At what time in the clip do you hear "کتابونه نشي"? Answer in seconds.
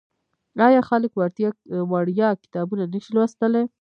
2.43-3.11